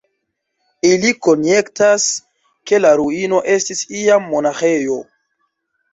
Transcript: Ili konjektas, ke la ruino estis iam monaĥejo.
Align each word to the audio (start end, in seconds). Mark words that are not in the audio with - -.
Ili 0.91 1.11
konjektas, 1.27 2.07
ke 2.71 2.81
la 2.85 2.95
ruino 3.03 3.45
estis 3.57 3.87
iam 4.03 4.29
monaĥejo. 4.35 4.99